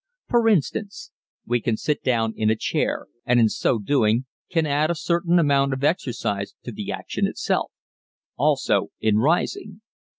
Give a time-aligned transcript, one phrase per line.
[0.29, 1.11] For instance,
[1.45, 5.37] we can sit down in a chair and in so doing can add a certain
[5.37, 7.71] amount of exercise to the action itself
[8.35, 9.81] also in rising.